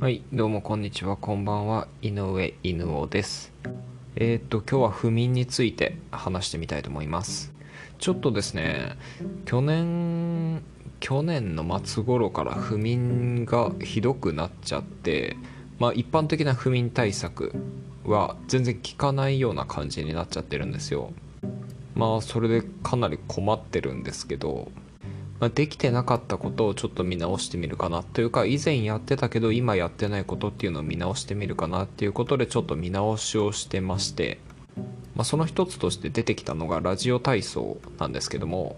[0.00, 3.52] はい、どうもこんにちは、こんばんは、井上犬尾です。
[4.16, 7.52] えーっと、今日は不眠について話してみたいと思います。
[7.98, 8.96] ちょっとですね、
[9.44, 10.62] 去年、
[11.00, 15.36] 去年の末頃から不眠がひどくなっちゃって、
[15.78, 17.52] まあ一般的な不眠対策
[18.06, 21.12] は全然効かないような感じになっちゃってるんですよ。
[21.94, 24.72] まあそれでかなり困ってるんですけど、
[25.40, 34.38] まあ、できてなかったことをちょっと見直してみるかなというか以前やってたけど今やってないことっていうのを見直してみるかなっていうことでちょっと見直しをしてまして、
[35.16, 38.76] まあ、その一つとして出てきたのがラジオ体操なんですけども、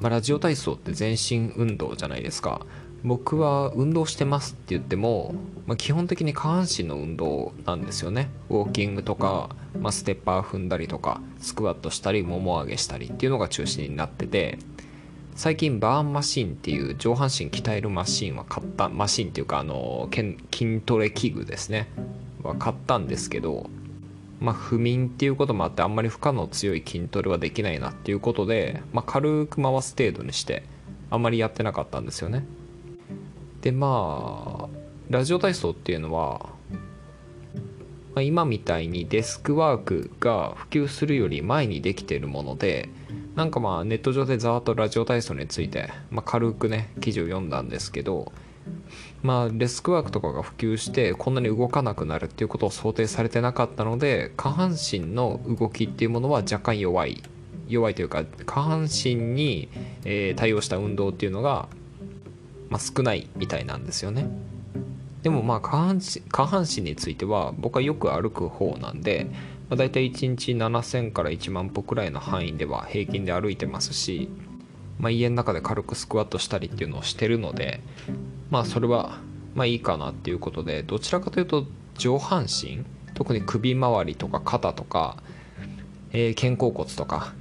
[0.00, 2.66] まあ、ラジオ体操って全身運動じゃないですか。
[3.04, 5.34] 僕は運動してますって言っても、
[5.66, 8.30] まあ、基本的に下半身の運動なんですよね。
[8.48, 14.58] ウォーキングとか、まあ、ステッパー踏んだりとかスクワットしたりもも上げしたりっていうのが中心になってて
[15.36, 21.88] 最近バーンマシンっていう上半身鍛えるマシンは買ったマシンっていうかあのけん筋トレ器具ですね。
[22.44, 23.68] は買ったんですけど
[24.38, 30.62] まあ不眠っていうこともあってあんまり負荷の強い筋トレはできないなっていうことで、まあ、軽く回す程度にして
[31.10, 32.46] あんまりやってなかったんですよね。
[33.60, 36.50] でまあラジオ体操っていうのは、
[38.14, 42.88] まあ、今みたいにデスクワークが普及するより前にできているもので
[43.34, 48.32] なんかまあネット上でざーっとラジオ体操について、まあ、軽くね記事を読んだんですけど
[49.22, 57.22] まあデスクワークとかが普及してこんなに動かなくなるっていうことを想定されてなかったので下半身の動きっていうものは若干弱い。
[57.68, 59.68] 弱いというか下半身に、
[60.04, 61.68] え対応した運動っていうのが、
[62.68, 64.28] まあ、少ないみたいなんですよね。
[65.22, 69.28] でもまあ下半下半身については僕はよく歩く方なんで、
[69.68, 74.28] まあ、大体1日7000から1万歩くらいの範囲では平均で歩いてますし、
[74.98, 77.80] まあ、家の中で軽くスクワットしたりっていうのをしてるので
[78.50, 79.18] まあそれは
[79.54, 81.66] まあいいかなっていうことでどちらかというと
[81.96, 82.84] 上半身
[83.14, 85.16] 特に首周りとか肩とか、
[86.12, 87.32] えー肩甲骨とか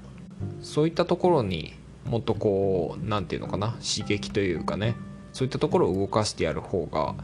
[0.62, 1.74] そういったところに
[2.06, 4.96] もっとこう何て言うのかな刺激というかね
[5.32, 7.16] そういったところを動かしてやる方が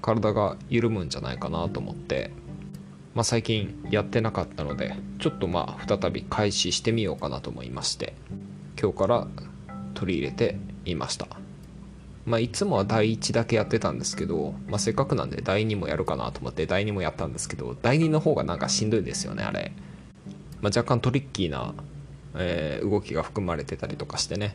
[0.00, 2.30] 体が緩むんじゃないかなと思って、
[3.14, 8.14] まあ、最近やってなかったのでちょっとまあ再び開始してみようかなと思いまして
[8.80, 9.26] 今日から
[9.94, 11.26] 取り入れていました、
[12.26, 19.72] まあ、いつもは第1だけやってたんですけど、まあ、せっかくなんで第2もやるかなと思って第2もやったんですけど第2の方がなんかしんどいですよねあれ、
[20.60, 21.74] まあ、若干トリッキーな、
[22.36, 24.54] えー動きが含まれてたりとかしてね。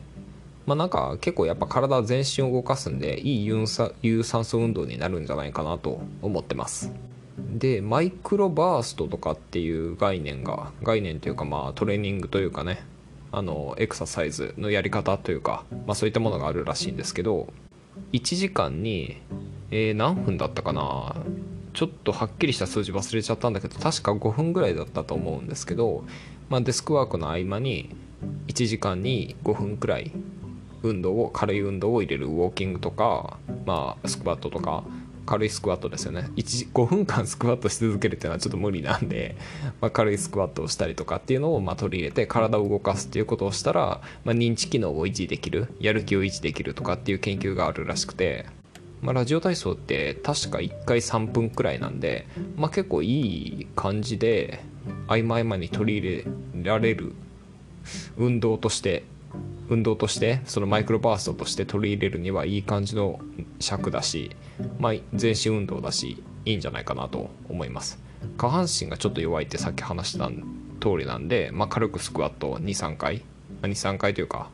[0.66, 6.90] まあなんか結構やっぱ体全身を動かすんでいい有酸有酸素運動になるんじゃないかなと思ってます。
[7.54, 12.84] でマイクロバーストとかっていう概念が概念というかまあトレーニングというかね
[13.30, 17.48] あのエクササイズのやり方というか、まあ、そういったものがあるらしいんですけど
[18.12, 19.20] 1時間に、
[19.70, 21.14] えー何分だったかな
[21.74, 26.04] ちょっとはっきりした数字忘れちゃったんだけど確か5分ぐらいだったと思うんですけど、
[26.48, 27.94] まあ、デスクワークの合間に
[28.46, 30.12] 1時間に5分くらい
[30.82, 34.84] 運動を軽い運動を入れるウォーキングとか、まあ、スクワットとか
[35.26, 36.30] 軽いスクワットですよね。
[36.36, 39.36] 1時5分間スクワットし続けるっていうのはちょっと無理なんで、
[39.80, 48.46] まあ、軽いスクワットをしたりとかっていうのをま取り入れて体を動かすっていうことをしたら、まあ、認知機能を維持できるやる気を維持できるとかっていう研究があるらしくて、
[49.00, 52.26] まあ、ラジオ体操って確か1回3分くらいなんで、
[52.56, 54.60] ま、結構いい感じで
[55.06, 56.24] 合間合間に取り入
[56.62, 57.12] れられる
[58.16, 59.04] 運動として
[59.68, 63.20] 運動としてそのマイクロバーストとして取り入れるにはいい感じの
[63.60, 64.30] 尺だし、
[64.78, 67.98] まあ、全身運動だしいいんじゃないかなと思います。
[68.36, 70.28] 下半身がちょっと弱いってさっき話した
[70.80, 73.22] 通りなんで、まあ、軽くスクワット23回。
[73.62, 74.50] 23回というか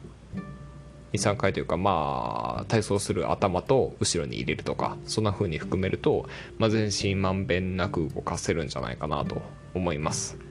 [1.13, 6.29] 23回というかまあ体操する頭と後ろに入れるとかそんな風に含めると、
[6.59, 9.43] まあ、全身まんべんなく動かせるんじゃないかなと
[9.75, 10.50] 思います。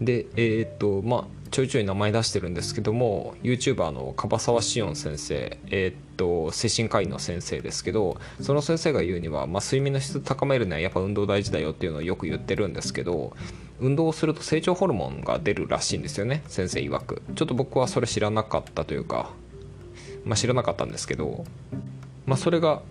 [0.00, 13.32] でえっ、とまあちょいちょい名前出してるんですけども YouTuber の樺沢志音先生えっ、と精神科医の先生ですけどその先生が言うには、まあ、睡眠の質高めるにはやっぱ運動大事だよっていうのをよく言ってるんですけど
[13.80, 17.22] 運動をすると成長ホルモンが出るらしいんですよね先生曰く。
[17.34, 19.30] ちょっと僕はそれ知らなかったというか
[20.24, 21.44] まあ、知らなかったんですけど、
[22.26, 22.82] まあ、それが、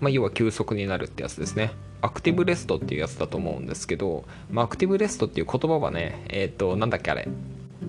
[0.00, 1.72] まあ、要は休息になるってやつですね。
[2.00, 7.28] アクティブレストっていうやつだと思うんですけど、まあ、アクティブレストっていう言葉はねえっ、となんだっけあれ。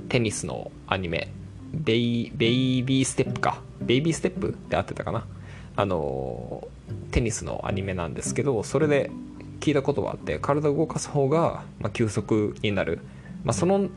[0.09, 1.29] テニスのアニメ。
[1.73, 3.61] ベイベイビーステップか。
[3.81, 5.25] ベイビーステップって合ってたかな。
[5.77, 6.67] あの
[7.11, 9.11] テニスのアニメなんですけどそれで
[9.59, 12.99] 聞いたことがあって体を動かす方が、まあ、休息になる、
[13.43, 13.89] まあ、その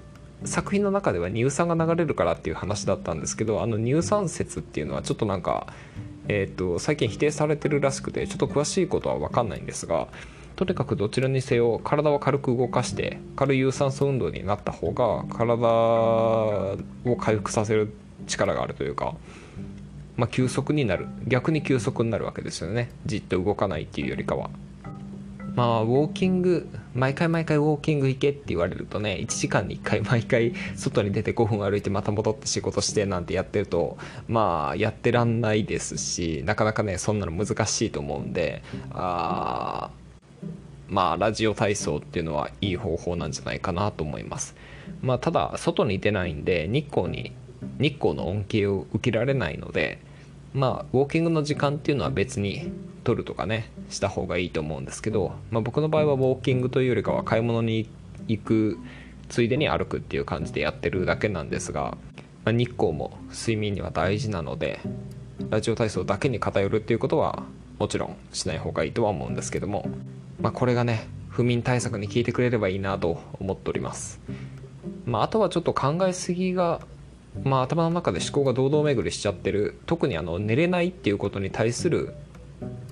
[0.44, 5.72] 作品の中では乳酸が流れるからっていう話だったんですけどあの乳酸説っていうのはちょっとなんか
[6.28, 10.08] えーと、最近否定されてるらしくてちょっと詳しいことは分かんないんですが
[10.56, 16.76] とにかくどちらにせよ体は軽く動かして軽い有酸素運動になった方が体を
[17.18, 17.92] 回復させる
[18.26, 19.14] 力があるというか、
[20.16, 24.50] まあ、休息になる逆に急速になるわけですよねじっと動かないっていうよりかは。
[25.58, 38.62] まあ、ウォーキング、毎回毎回ウォーキング行けって言われるとね、1時間に1回毎回外に出て5分歩いてまた戻って仕事してなんてやってると、まあ、やってらんないですし、なかなかね、そんなの難しいと思うんで、
[38.92, 39.90] あ
[40.86, 44.54] まあ、ラジオ体操っていうのはいい方法なんじゃないかなと思います。
[45.02, 47.32] まあ、ただ、外に出ないんで、日光に、
[47.80, 49.98] 日光の恩恵を受けられないので、
[50.54, 52.72] まあ、ウォーキングの時間っていうのは別に
[53.04, 57.88] 取るとかねした方がいいと思うんですけど、まあ、僕の場合はウォーキングというよりかは買い物に
[58.26, 58.78] 行く
[59.28, 61.96] ついでに歩くっていう感じでやってるだけなんですが、
[62.44, 64.80] まあ、日光も睡眠には大事なので
[65.50, 67.44] ラジオ体操だけに偏るっていうことは
[67.78, 69.88] もちろんしない方がいいとは思うんですけども、
[70.40, 74.20] まあ、これがね不眠対策に効いてくれればいいなと思っております、
[75.04, 76.80] まあ、あとはちょっと考えすぎが
[77.44, 79.78] まあ、頭の中で思考が堂々巡りしちゃってる。
[79.86, 82.14] 特にあの寝れないっていうことに対する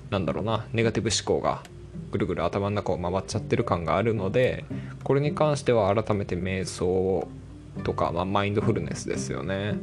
[0.09, 1.61] なんだろうなネガティブ思考が
[2.11, 4.65] ぐるぐる頭の中を回っちゃってる感があるので
[5.03, 7.27] これに関しては改めて瞑想
[7.83, 9.75] とか、まあ、マインドフルネスですよね。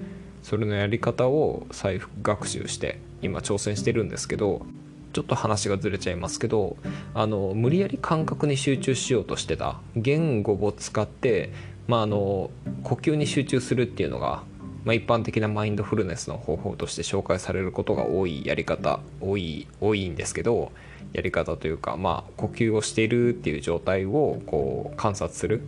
[0.42, 4.66] それのやり方を再学習して今挑戦してるんですけど
[5.14, 6.76] ちょっと話がずれちゃいますけど
[7.14, 11.50] あの無理やり感覚に集中しようとしてた言語を使って、
[11.86, 12.50] まあ、あの
[12.82, 14.42] 呼吸に集中するっていうのが
[14.84, 20.72] まあ、一般的なマインドフルネスの方法として紹介されることが多いやり方多い多いんですけど
[21.12, 25.64] やり方というか、まあ、呼吸をしているっていう状態をこう観察するっ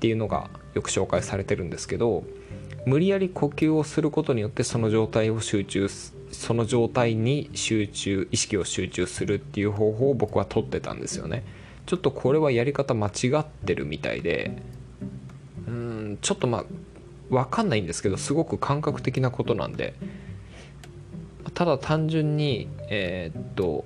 [0.00, 2.24] ていうのがよく紹介されてるんですけど
[2.86, 11.44] 無理やり呼吸をすることによってその状態を集中その状態に集中意識を集中するっていう方法を僕は取ってたんですよね。
[11.86, 14.52] ちょっとこれはやり方間違ってるみたいで
[16.20, 16.64] ちょっとまあ
[17.30, 19.94] 分かんないんですけどすごく感覚的なことなんで。
[21.54, 23.84] ただ単純にえー、っと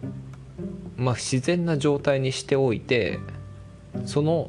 [0.97, 3.19] まあ自然な状態にしておいて
[4.05, 4.49] その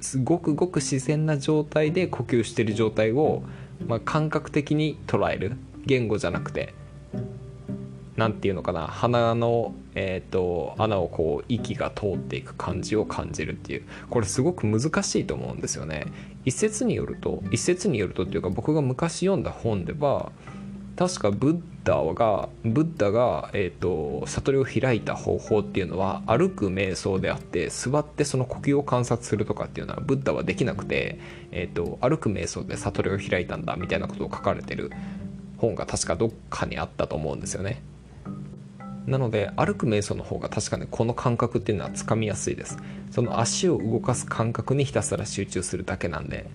[0.00, 3.42] すごくごく自然な状態で呼吸してる状態を、
[3.86, 5.56] まあ、感覚的に捉える。
[5.84, 6.74] 言語じゃなくて。
[8.16, 8.86] 何て言うのかな。
[8.86, 13.82] 鼻の、えーと、穴をこう息が通っていく感じを感じるっていう。
[14.08, 16.06] これすごく難しいと思うんですよね。
[16.46, 20.32] 一説によると一説によるとっていうか僕が昔読んだ本では
[20.96, 31.20] 確かブッダがブッダが、えーと、悟りを開いた方法っていうのは歩く瞑想であって座ってその呼吸を観察するとかっていうのはブッダはできなくて、
[31.50, 34.90] えーと歩く瞑想で悟りを開いたんだみたいなことを書かれてる
[35.58, 37.82] 本が確かどっかにあったと思うんですよね。
[39.06, 42.78] なので歩く瞑想の方が確かにこの感覚っていうのはつかみやすいです。
[43.10, 46.46] その足を動かす感覚にひたすら集中するだけなんで。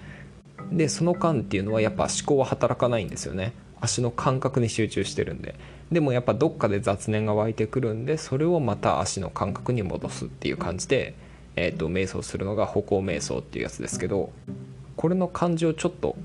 [0.72, 3.54] でその間っていうのはやっぱ思考は働かないんですよね。
[3.80, 5.56] 足の感覚に集中してるんで。
[5.92, 11.16] でもやっぱどっかで雑念が湧いてくるんでそれをまた足の感覚に戻すっていう感じで、
[11.58, 14.32] えーと、瞑想するのが歩行瞑想っていうやつですけど
[14.96, 16.16] これの感じをちょっと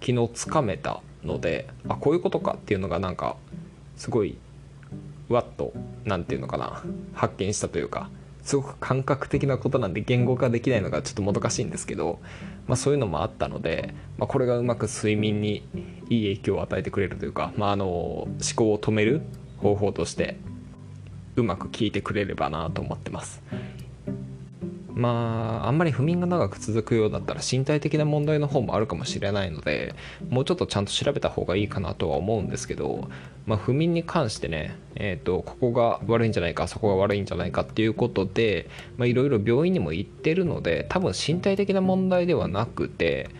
[0.00, 3.36] 昨日つかめたのであこういうことかっていうのがなんか
[3.96, 4.36] すごい
[5.28, 5.72] わっと
[6.04, 6.82] 何て言うのかな
[7.14, 8.10] 発見したというか
[8.42, 12.20] すごく感覚的なことなんで言語化できないのがちょっともどかしいんですけど、
[12.66, 15.66] まあ、そういうのもあったので、まあ、これがうまく睡眠に
[16.10, 19.22] いい影響を与えてくれるというか、まあ、あの思考を止める
[19.58, 20.36] 方法として
[21.36, 23.42] うまく効いてくれればなと思ってます。
[24.94, 29.94] まああんまり不眠が長く続くようだったら身体的な問題の方もあるかもしれないので
[30.28, 33.08] もうちょっとちゃんと調べた方がいいかなとは思うんですけど、
[33.46, 38.68] まあ、不眠に関してね、えーと、ここが悪いんじゃないかそこが悪いんじゃないかっていうことで
[39.00, 43.30] いろいろ病院にも行ってるので多分身体的な問題ではなくて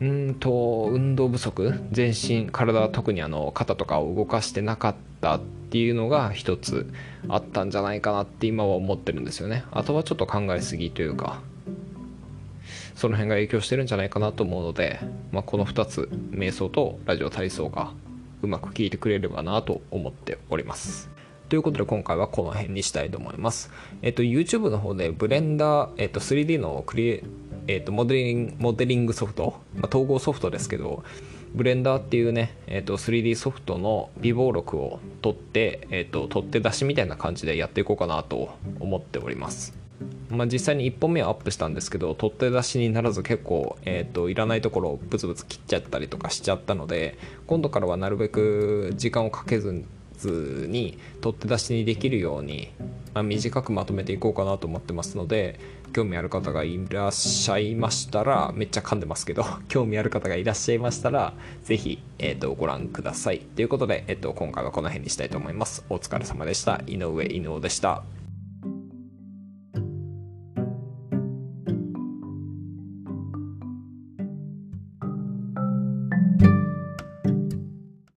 [0.00, 1.72] うんと運動不足？
[1.90, 5.40] 全身体は特にあの肩とかを動かしてなかったっ
[5.70, 6.92] ていうのが一つ
[7.28, 11.40] あったんじゃないかなって今は思ってるんですよねあとはちょっと考えすぎというか
[12.94, 15.00] その辺が影響してるんじゃないかなと思うので、
[15.30, 17.92] まあ、この2つ瞑想とラジオ体操が
[18.42, 21.10] うまく効いてくれればなと思っております
[21.48, 23.70] ということで今回はこの辺にしたいと思います。
[24.02, 27.24] えっと YouTube の方で Blender、えっと 3D のクリエ
[27.70, 31.04] えーと、モデリングモデリングソフト、まあ、統合ソフトですけど
[31.54, 39.76] ブレンダーっていうね、えーと、3D ソフトの備忘録を撮って、えーと、撮って出しみたいな感じでやっていこうかなと思っております
[40.30, 49.84] まあ、実際に1本目はアップしたんですけど撮って出しにならず結構、えーと、いらないところをブツブツ切っちゃったりとかしちゃったので今度からはなるべく時間をかけず
[50.26, 52.70] に取って出しにできるように、
[53.14, 55.60] まあ、短くまとめていこうかなと思ってますので
[55.92, 61.34] 興味ある方がいらっしゃいましたらめっちゃ噛んでますけど 興味ある方がいらっしゃいましたら
[61.64, 63.40] 是非、えーと、ご覧ください。
[63.40, 65.84] ということで、えーと、今回はこの辺にしたいと思います。
[65.88, 66.82] お疲れ様でした。
[66.86, 68.17] 井上犬尾でした。